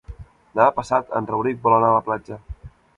[0.53, 2.45] Demà passat en Rauric vol anar a la platja.